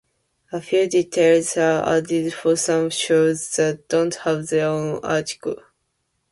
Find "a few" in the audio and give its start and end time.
0.51-0.87